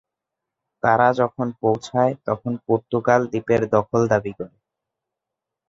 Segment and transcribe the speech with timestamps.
[0.83, 4.55] তারা যখন পৌছায় তখন পর্তুগাল দ্বীপের দখল দাবি করে।